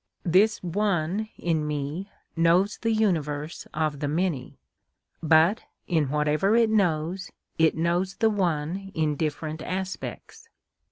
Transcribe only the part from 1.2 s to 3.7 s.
in me knows the universe